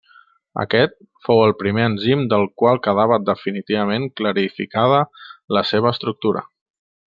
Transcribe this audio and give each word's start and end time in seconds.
Aquest 0.61 0.95
fou 1.27 1.41
el 1.47 1.53
primer 1.59 1.83
enzim 1.89 2.23
del 2.31 2.47
qual 2.63 2.81
quedava 2.87 3.21
definitivament 3.29 4.09
clarificada 4.23 5.03
la 5.59 5.65
seva 5.75 5.95
estructura. 5.95 6.45